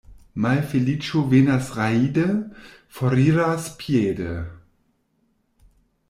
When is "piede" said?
3.83-4.31